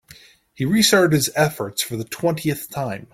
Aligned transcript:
He 0.55 0.65
restarted 0.65 1.11
his 1.13 1.29
efforts 1.35 1.83
for 1.83 1.95
the 1.95 2.05
twentieth 2.05 2.71
time. 2.71 3.09